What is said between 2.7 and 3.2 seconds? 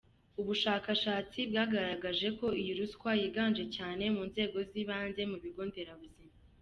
ruswa